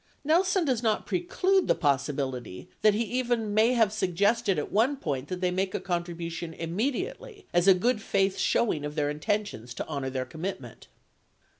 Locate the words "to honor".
9.75-10.09